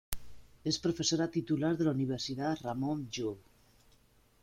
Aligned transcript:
Es 0.71 0.79
profesora 0.85 1.27
titular 1.35 1.71
de 1.81 1.87
la 1.89 1.95
Universidad 1.99 2.57
Ramon 2.65 3.07
Llull. 3.11 3.39